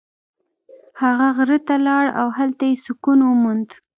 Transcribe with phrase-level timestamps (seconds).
[1.01, 3.67] هغه غره ته لاړ او هلته یې سکون وموند.